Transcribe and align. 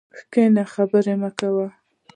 کښېنه 0.31 0.63
خبري 0.73 1.15
مه 1.21 1.29
کوه! 1.39 1.67